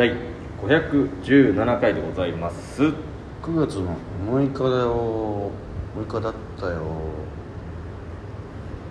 [0.00, 0.10] 第
[0.62, 2.84] 517回でございます。
[2.84, 2.94] 9
[3.54, 3.94] 月の
[4.30, 5.50] 6日だよ。
[5.94, 6.80] 6日だったよ。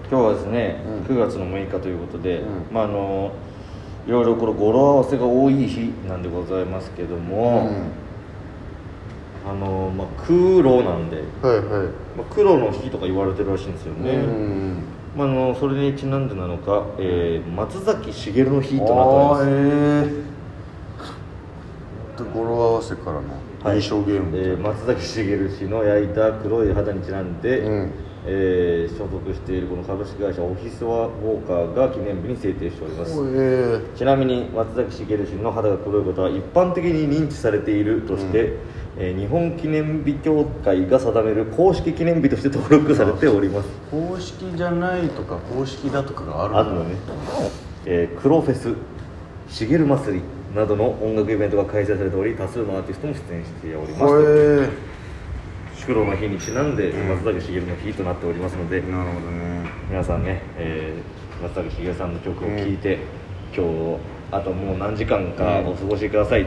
[0.08, 1.16] 今日はですね、うん。
[1.16, 2.72] 9月の6日ということで、うん。
[2.72, 3.32] まああの
[4.06, 7.72] いろいろこの語呂合わせが多い日なんでございますけども、
[9.50, 11.88] あのまあ黒なんで、はいはい。
[12.18, 14.84] まあ、黒の日とか言われてるらしいんですよね、うん
[15.18, 20.14] まあ、あのそれにちなんでなのか、えー松崎しげるの日となってあおあります。
[20.14, 20.29] ええ
[22.34, 23.24] 語呂合わせからの
[23.64, 23.82] はい。
[23.82, 24.48] 印象ゲームみたいな。
[24.48, 27.92] えー松崎しげる氏の焼いた黒い肌にちなんで、うん。
[28.26, 33.14] えー所属しているこの株式会社オフィスワーカーが記念日に制定しております。
[33.36, 38.58] えちなみに松崎しげる氏の肌が黒いことは一般的に認知されているとして、うん。
[38.98, 43.70] えー日本記念日協会が定める公式記念日として登録されております。
[43.94, 46.96] え公式じゃないとか公式だとかがあるあるのね、
[47.86, 48.74] えー黒フェス
[49.50, 50.24] しげる祭り
[50.56, 54.14] などの音楽イベントが開催されており多数のアーティストも出演しております。
[54.16, 54.70] へえ。
[55.86, 57.10] 黒の日にちなんでうん。
[57.10, 59.70] 松崎しげるの日となっておりますので、なるほどね。
[59.90, 63.00] 皆さんね、えー松崎しげるさんの曲を聴いて、
[63.56, 63.98] 今日
[64.30, 66.46] あともう何時間かお過ごしください、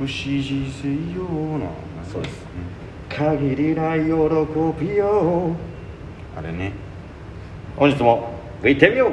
[0.00, 1.66] 美しい人生ような。
[2.10, 2.42] そうです。
[2.42, 2.46] ん。
[3.10, 5.54] 限りない喜びよ
[6.36, 6.72] あれね。
[7.76, 9.10] 本日も行ってみよう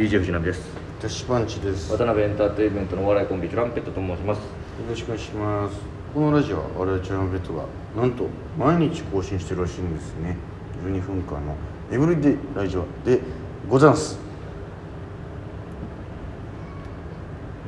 [0.00, 0.62] DJ 藤波です。
[1.02, 1.90] テッシュパンチです。
[1.90, 4.40] よ渡辺エンターテインメントのお笑いコンビトランペットと申します。
[4.88, 5.76] ろしくお願いします。
[6.14, 8.24] このラジオは我々チュランペットがなんと
[8.58, 10.38] 毎日更新してるらしいんですね。
[10.86, 11.54] 12分間の
[11.92, 13.20] エブリデイラジオで
[13.68, 14.18] ございます。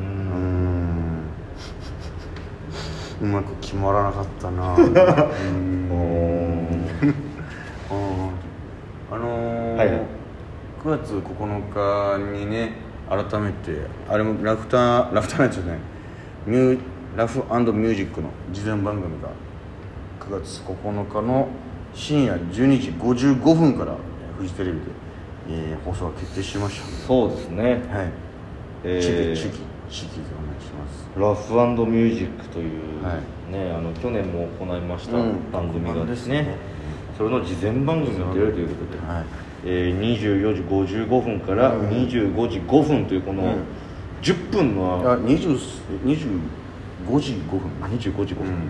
[0.01, 1.25] ううーん。
[3.21, 4.73] うまく決まらなかったな。
[4.77, 4.89] うー
[5.51, 5.91] ん
[7.91, 8.31] おー
[9.11, 10.23] あのーはいはい
[10.82, 12.73] 9月9日にね
[13.09, 15.79] 改めてあれもラフターラフターなんですよね
[16.47, 16.81] ミュー
[17.17, 19.29] ラフミュージックの事前番組が
[20.21, 21.49] 9月9日の
[21.95, 23.97] 深夜12時55分から
[24.39, 24.87] フジテレビで、
[25.49, 26.87] えー放送が決定しました。
[27.07, 27.65] そうですね。
[27.65, 27.81] はい、
[28.85, 29.59] えーチキチキ
[29.91, 31.09] チキでお願いします。
[31.17, 31.55] ラフ
[31.87, 33.19] ミュージックという、は
[33.51, 35.53] ねあの去年も行いましたうん。
[35.53, 36.57] 番組がですね,、ですね。
[37.19, 41.89] それの事前番組が出るということで、はいえー、24時55分からうん。
[41.89, 43.65] 25時5分というこのうん。
[44.23, 45.59] 10分の、あ20
[46.05, 47.61] 25時5分。
[47.83, 48.69] あ25時5分、うん。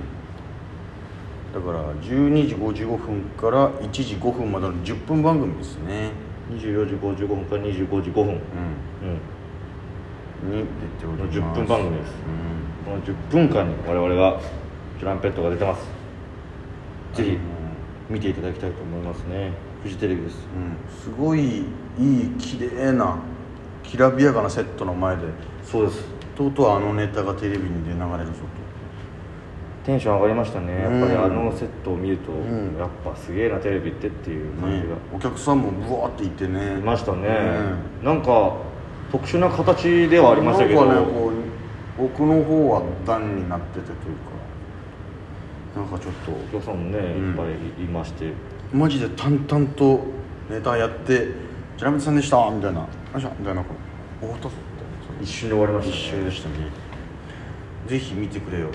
[1.52, 6.10] だから12時55分から1時5分までの10分番組ですね。
[6.50, 8.38] 24時55分から25時5分、う
[9.02, 9.32] うん、ん
[10.50, 10.64] に
[10.98, 11.38] 出ております。
[11.38, 12.12] 10分番組です。
[12.86, 12.92] うん。
[12.92, 14.40] この10分間に我々が
[14.98, 15.86] トランペットが出てます。
[17.14, 17.38] ぜひ
[18.12, 19.52] 見ていただきたいと思いますね。
[19.82, 20.36] フジテレビです。
[20.54, 23.16] うん、すごいいい綺麗な
[23.82, 25.22] きらびやかなセットの前で。
[25.64, 26.04] そうです。
[26.36, 28.32] とうとうあのネタがテレビにで流れるぞ
[29.84, 30.72] テンション上がりましたね。
[30.72, 32.78] やっぱりうんあのセットを見ると、ん。
[32.78, 36.74] やっぱすげえなテレビってっていうと、ね感じが、、お客さんもブワーっていてね。
[36.74, 37.28] いましたね、
[38.02, 38.56] うなんか
[39.10, 41.42] 特殊な形ではありましたけど、ね
[41.98, 44.32] 奥の方は段になっててというか
[45.76, 47.30] なんかちょっとお客さんもね、うん。
[47.30, 48.32] いっぱいいまして。
[48.72, 50.00] マジで淡々と
[50.50, 51.28] ネタやって
[51.76, 52.86] 「ジャラメさんでした」みたいな「よ
[53.18, 53.74] いしょ」みたいなこ
[54.22, 54.50] う「おっと」
[55.20, 56.54] 一瞬で終わりました、一瞬でしたね。
[57.86, 58.68] ぜひ見てくれよ。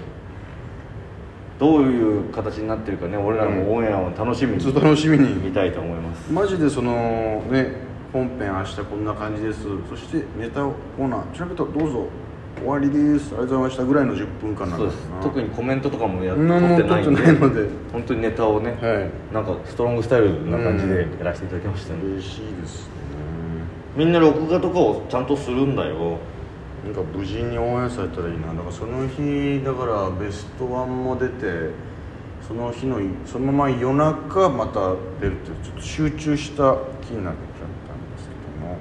[1.60, 5.34] どういう形になってるかね俺らもオンエアを楽しみにずっと楽しみに。
[5.34, 6.32] 見たいと思います。
[6.32, 7.72] マジでそのね
[8.14, 9.64] 本編明日こんな感じです。
[9.90, 12.06] そしてネタコーナー「ジャラメとどうぞ
[12.60, 13.34] 終わりです。
[13.34, 15.10] ありがとうございました」ぐらいの10分間なんそうです。
[15.22, 16.84] 特にコメントとかもやってないんで。
[16.84, 17.70] ないので。
[17.92, 19.34] 本当にネタをね、はい。
[19.34, 22.94] なんかストロングスタイルな感じでやらせていただきましたね、嬉しいですね。
[23.96, 26.18] みんな録画とかをちゃんとするんだよ。
[26.86, 28.48] なんか無事にオンエアされたらいいな。
[28.48, 31.72] だからその日だからベストワンも出て
[32.48, 38.78] その日のそのまま夜中また出るってちょっと集中した日になっちゃったんですけども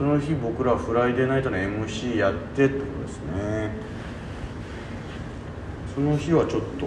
[0.00, 3.70] その日僕らフライデーナイトの MC やってってことですね。
[5.94, 6.86] その日はちょっと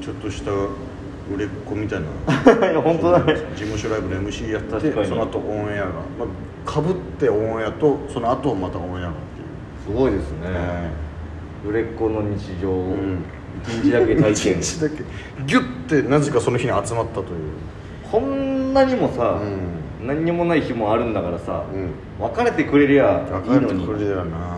[0.00, 2.08] ちょっとした売れっ子みたいな。
[2.80, 3.34] 本当だね。
[3.54, 5.88] 事務所ライブの MC やってその後オンエアが、
[6.18, 9.94] まあ、かぶってオンエアとその後またオンエアがっていう。
[9.94, 10.88] すごいですね、は
[11.68, 12.94] 売れっ子の日常を。
[12.94, 13.22] ん。
[13.62, 14.32] 一日だけ体験。
[14.32, 14.96] 一日だけ。
[15.44, 17.28] ギュッてなぜかその日に集まったという。
[18.10, 21.90] こんなにもさ、う何にもない日もあるんだからさ、うん。
[22.18, 23.86] 別れてくれりゃいいのに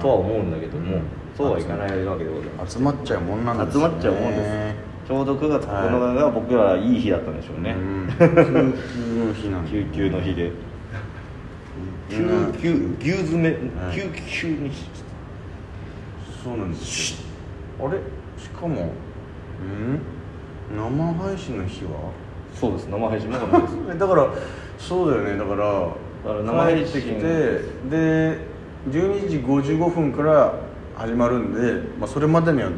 [0.00, 1.02] とは思うんだけども、うん
[1.36, 2.78] そうはいかないわけでございます。
[2.78, 5.08] 集まっちゃうもんなんです集まっちゃうもんです。
[5.08, 8.08] ちょうど9月9日が僕らいい日だったんでしょうね、うん。
[8.08, 8.30] 救急
[9.18, 9.70] の日なんで。
[9.70, 10.52] 救急の日で。
[12.08, 12.52] 救うん。
[12.54, 13.96] 急牛詰め、はい。
[13.96, 14.70] 救急に
[16.44, 17.20] そうなんです
[17.80, 17.88] よ。
[17.88, 17.98] あれ？
[18.40, 18.92] しかも
[19.60, 20.00] うん？
[20.76, 22.12] 生配信の日は？
[22.54, 22.86] そうです。
[22.86, 23.36] 生配信も
[23.98, 24.28] だから
[24.78, 26.92] そうだよねだからだから生配信。
[26.92, 27.20] 帰ってきて
[27.90, 28.38] で
[28.90, 30.54] 12時55分から
[30.96, 32.70] 始まるんで、まあ、それまでには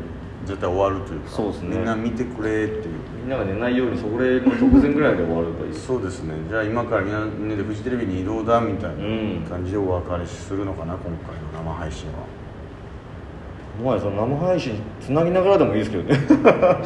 [0.44, 1.76] 絶対終わるというかそうですね。
[1.76, 2.94] みんな見てくれっていう。
[3.22, 5.74] みんなが寝ないようにそれの直前ぐらいで終わればいい。
[5.74, 6.34] そうですね。
[6.48, 9.42] じゃあ今からみんなでフジテレビに移動だみたいうん。
[9.44, 12.18] な感じでお別れするのかな今回の生配信は。
[13.82, 16.14] もはやその生配信つなぎながらでもいいですけどね。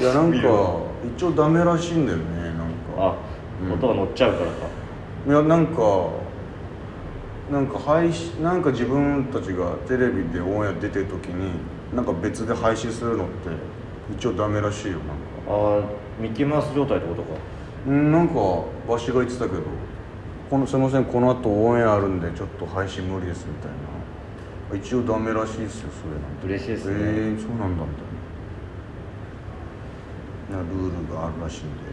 [0.01, 0.39] いやなんか
[1.17, 3.15] 一応ダメらしいんだよねなんあか、
[3.63, 3.73] うん。
[3.75, 4.53] 音が乗っちゃうからか
[5.27, 6.09] いやなんか
[7.53, 11.53] なんか配信なんか自分たちがテレビでオンエア出てる時に
[11.95, 13.35] なんか別で配信するのって
[14.17, 15.15] 一応ダメらしいよなんか。
[15.49, 15.83] ああ
[16.19, 17.29] ミッキーマウス状態ってことか。
[17.87, 18.35] うんなんか
[18.87, 19.63] わしが言ってたけど
[20.49, 24.79] この「すいませんこの後オンエアあるんでちょっと配信無理です」みたいな。
[24.79, 26.47] 一応ダメらしいですよそれなんて。
[26.47, 26.95] 嬉しいですね。
[26.97, 27.91] えー、そうなんだみ
[30.49, 30.65] たいな。
[30.65, 31.91] なルールがあるらしいんで。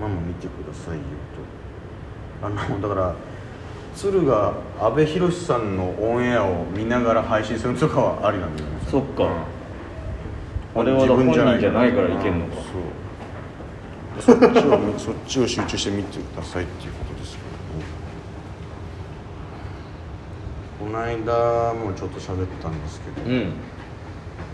[0.00, 1.02] ママ見てくださいよ
[1.34, 1.57] と
[2.42, 3.14] あのだから
[3.96, 8.78] 鶴が阿部寛さんのオンエアを見ながら配信するとかはありなんだよね。
[8.88, 9.24] そっか。
[9.24, 10.80] うん。
[10.82, 12.62] あれは本人じゃないからいけんのか。
[14.22, 14.38] そう。
[14.38, 17.44] そっちを見そっちを集中して見てくださいっていうことですよね
[20.80, 23.52] この間もちょっと喋ったんですけど、うん。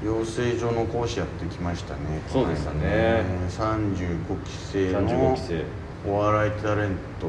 [0.04, 2.00] 養成所の講師やってきましたね。
[2.28, 3.24] そうでしたね。
[3.50, 5.64] この間35期生35の期生
[6.06, 6.90] お笑いタレン
[7.20, 7.28] ト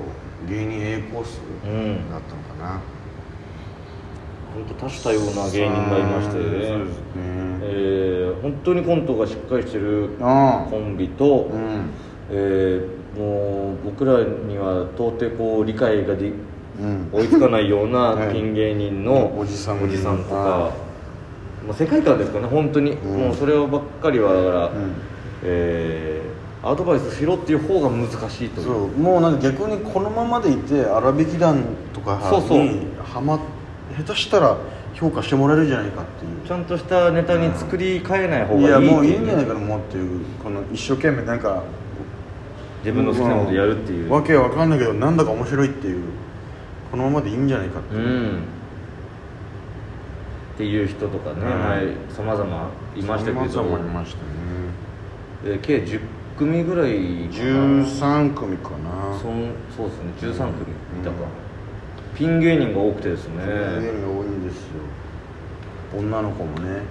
[0.50, 2.10] 芸人 A コースうん。
[2.12, 2.82] だったのかな、
[4.54, 6.82] 本当多種多様な芸人がいましてそうですね、
[7.16, 11.90] えー本当にコントがしっかりしてるあコンビと、あうん。
[12.32, 16.34] えーもう僕らには到底こう理解がで
[16.78, 17.10] うん。
[17.14, 18.34] 追いつかないような はい。
[18.34, 19.82] ピン芸人のおじさん。
[19.82, 20.60] おじさんとかは、
[21.66, 22.96] まあ、世界観ですかね本当に、ん。
[22.96, 24.72] もうそれをばっかりはだから、ん。
[25.44, 26.35] えー
[26.66, 28.66] アドバイスしろっていう方が難しいという。
[28.66, 28.88] そう。
[28.98, 31.64] もうなんか逆にこのままでいて荒引き団
[31.94, 32.60] とかそうそう。
[32.64, 33.40] にはま
[33.98, 34.58] 下手したら
[34.96, 36.48] 評価してもらえるんじゃないかっていう。
[36.48, 41.62] ちゃんとしたネタに作り変えない方がいいいやもういいんじゃないかなもうっていうこの一生懸命なんか
[42.80, 46.04] 自分の好きなことやるっていう、わけわかんないけどなんだか面白いっていう
[46.92, 48.38] このままでいいんじゃないかってういう、ん。
[48.38, 48.40] っ
[50.58, 51.46] ていう人とかね、うん。
[51.64, 53.40] 前さまざまいましたけど。
[53.48, 54.24] 様々いましたね。
[55.46, 56.00] えー計10
[56.38, 57.86] 組ぐらいかな。
[57.86, 59.18] 13組かな。
[59.20, 60.34] そんそうですね。
[60.34, 60.72] 13組
[61.02, 61.16] いたか、
[62.16, 64.82] ピン芸人が多くてですね、芸人が多いんですよ。
[65.98, 66.82] 女の子もね。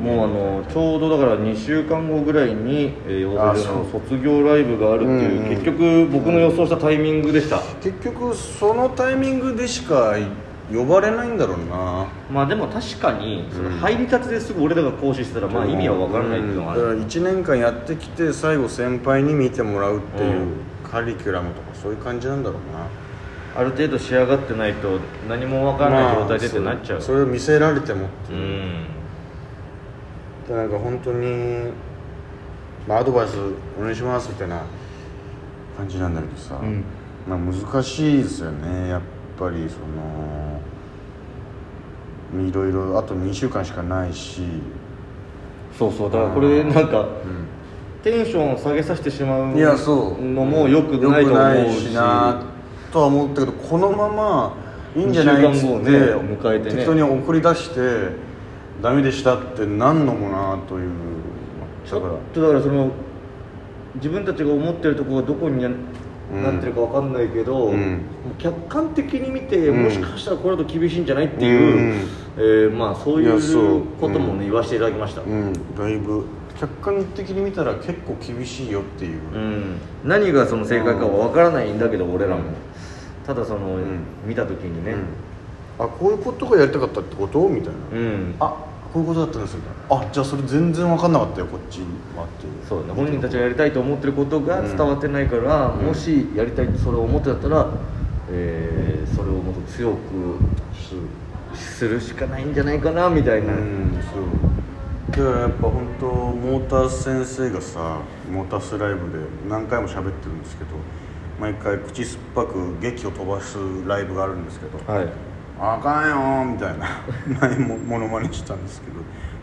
[0.00, 10.16] もうあのちょうどだから2週間後ぐらいに、えー、養成所の卒業ライブがあるっていう、うんうん結局僕の予想したタイミングでした、結局そのタイミングでしか
[10.72, 12.06] 呼ばれないんだろうな。
[12.30, 13.78] まあでも確かにそのうん。
[13.78, 20.52] 入りたてですぐ俺らが講師してたらまあ意味は分からないっていうのがある、だから1年間やってきて最後先輩に見てもらうっていう、うん。
[20.90, 22.86] カリキュラムとかそういう感じなんだろうな。
[23.54, 24.98] ある程度仕上がってないと
[25.28, 28.36] 何も分からない状態でってなっちゃう、まあそそれを見せられてもってう。
[28.36, 28.86] いう、ん。
[30.48, 31.70] でなんか本当に、
[32.88, 33.36] まあ、アドバイス
[33.78, 34.62] お願いしますみたいな
[35.76, 36.84] 感じなんだけどさ、うん。
[37.28, 38.88] まあ、難しいですよね。
[38.88, 39.00] やっ
[39.38, 40.51] ぱりその
[42.40, 44.42] いろいろあと2週間しかないし、
[45.78, 47.08] そうそうだからこれなんかうん。
[48.02, 50.24] テンションを下げさせてしまういやそう。
[50.24, 51.90] のもよくないと思うし。
[51.90, 52.42] しな
[52.92, 54.56] とは思ったけどこのまま
[54.96, 55.80] いいんじゃないっつって、ね
[56.16, 56.74] 迎えてね。
[56.74, 58.08] 適当に送り出して
[58.82, 60.90] ダメでしたってなんのもなという。
[61.86, 62.00] ちょっ
[62.32, 62.90] とだからその
[63.96, 65.62] 自分たちが思ってるところがどこに
[66.32, 68.00] な,、んってるかわかんないけど、うん。
[68.38, 69.84] 客観的に見て、うん。
[69.84, 71.92] もしかしたらこれだと厳しいんじゃないっていう、うん。
[72.36, 73.84] えーまあ、そういうう。
[74.00, 74.40] こともね、うん。
[74.40, 75.52] 言わせていただきました、うん。
[75.76, 76.24] だいぶ。
[76.58, 79.76] 客観的に見たら結構厳しいよっていう、うん。
[80.04, 82.42] 何がその正解かはわからないんだけど、俺らも、うん
[83.24, 83.82] ただその、ん。
[84.26, 84.96] 見た時にね、
[85.78, 87.48] あこういうことがやりたかったってこと？
[87.48, 88.34] みたいな、うん。
[88.40, 88.56] あ
[88.92, 91.80] こういうことだったんですみたいなあじゃあそれ全然分かんなかったよこっち
[92.16, 92.52] はっていう。
[92.68, 92.92] そうだね。
[92.94, 95.86] 本人たちがやりたいと思ってることが伝わってないから、うん。
[95.86, 97.68] もしやりたいってそれを思ってたら、
[98.30, 100.38] えーそれをもっと強く
[101.54, 105.10] するしかないんじゃないかなみたいな、うんそう。
[105.10, 110.70] だからやっぱ本当モータース先生がさモータースライブで何回も喋ってるんですけど
[111.38, 115.08] 毎回口酸っぱく劇を飛ばすライブがあるんですけど、はい
[115.64, 117.02] あかんよみたいな
[117.48, 118.96] 前もモノマネしたんですけど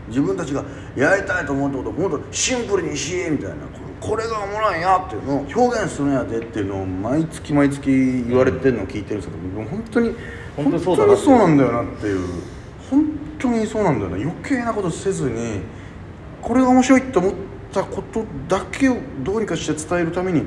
[0.08, 0.62] 自分たちが
[0.94, 3.54] やりたいと思ったことをもっとシンプルにしみたいな
[4.00, 10.14] これがおもろいんやっていうのを表現するんやでっていうのを毎月毎月言われてるのを聞いてるんですけど、本当に
[10.56, 12.20] 本当にそうなんだよなっていう。
[12.90, 13.04] 本
[13.38, 14.16] 当にそうなんだよな。
[14.16, 15.60] 余計なことせずに
[16.40, 17.32] これが面白いと思っ
[17.72, 20.44] たことだけをどうにかして伝えるために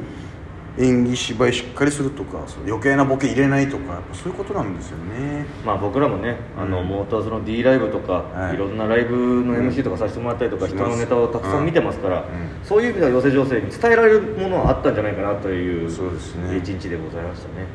[0.78, 5.46] 演技芝居しっかりするとか余計なボケ入れないとかそういうことなんですよね。
[5.64, 8.56] まあ僕らもね、あのうんモーターズの D ライブとか、はい。
[8.56, 10.84] い、ろんなライブの MC とかさせてもらったりとか、します。
[10.86, 12.24] 人のネタをたくさん見てますから、うん。
[12.64, 16.58] そういう意味では寄せ女性に伝えられるものはあったんじゃないかなというそうですね。
[16.58, 17.68] 一日でございましたね。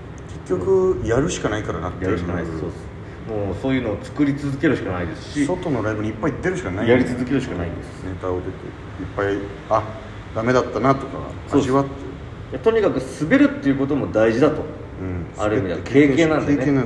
[0.47, 2.11] 結局やるしかないからなっていう。
[2.11, 2.45] やるしかない。
[2.45, 2.99] ですそうです。
[3.28, 8.02] もうそういうのを作り続けるしかないですし外のライブにいっぱい出るしかないやり続けるしかないんです。
[8.05, 8.55] ネタを出ていっ
[9.14, 9.37] ぱい
[9.69, 9.83] あ
[10.35, 11.19] ダメだったなとか
[11.52, 12.08] 味わって
[12.57, 14.62] とにかく滑るっていうことも大事だと。
[15.00, 15.43] うん。
[15.43, 16.85] ある意味では経験なんでね。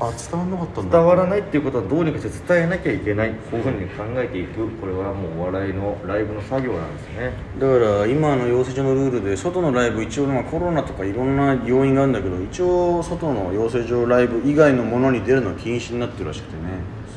[0.00, 0.98] あ伝わんなかったんだ。
[0.98, 3.30] 伝わらないっていうことはどうにかして伝えなきゃいけない。
[3.30, 4.66] こういうふうに考えていく。
[4.80, 7.32] これはもうお笑いのライブの作業なんですね。
[7.60, 16.62] だから今の養成所のルールで外のライブ一応まあコロナとかいろんな要因があるんだけど一応外の養成所ライブ以外のものに出るのは禁止になってるらしくてね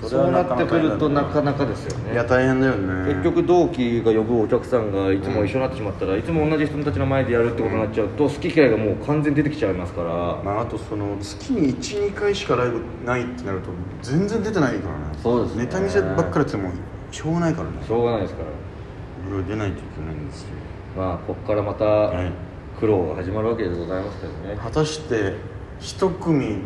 [0.04, 2.14] そうなってくるとなかななかですよね。
[2.14, 3.14] いや大変だよね。
[3.14, 10.10] 結局同期が呼ぶお客さんがいつも一緒になってしまったら、いつも同じ人たちの前でやるってことになっちゃうと、好き嫌いがもう完全に出てきちゃいますから、
[10.44, 13.70] まあ、あとその月に12回しかライブないってなると
[14.02, 15.18] 全然出てないからね。
[15.22, 15.66] そうですね。
[15.66, 16.72] ネタ見せばっかりやっても
[17.12, 17.78] しょうがないからね。
[17.86, 18.48] しょうがないですから。
[18.50, 20.48] いろいろ出ないといけないんですよ。
[20.96, 22.32] まあここからまたはい。
[22.80, 25.34] 苦労が始まるわけでございますけどね、果たして
[25.80, 26.60] 一組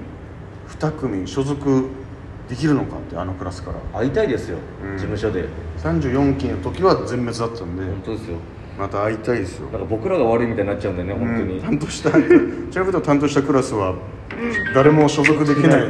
[0.67, 1.87] 二組所属
[2.51, 3.79] できるのかってあのクラスから。
[3.97, 4.97] 会いたいですよ、うん。
[4.97, 5.45] 事務所で。
[5.77, 7.83] 34期の時は全滅だったんで。
[7.85, 8.35] 本当ですよ。
[8.77, 9.69] また会いたいですよ。
[9.69, 13.95] なんか僕らが悪いみたいになっちゃうんでね本当に、うん担当した ちなみに言うと担当したクラスは
[14.75, 15.81] 誰も所属できない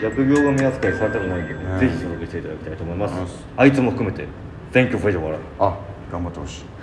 [0.00, 1.60] 疫病神扱いされたくないんで、ね。
[1.78, 4.26] ぜひ所属していただきたいと思います、はいあいつも含めて
[4.72, 5.76] Thank you for your あ
[6.10, 6.77] 頑張ってほしい